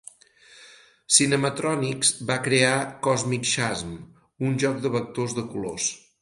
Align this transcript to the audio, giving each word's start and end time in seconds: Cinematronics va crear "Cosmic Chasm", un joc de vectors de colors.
Cinematronics 1.17 2.09
va 2.31 2.37
crear 2.47 2.71
"Cosmic 3.09 3.47
Chasm", 3.51 3.93
un 4.49 4.57
joc 4.65 4.81
de 4.87 4.93
vectors 4.97 5.37
de 5.43 5.47
colors. 5.55 5.93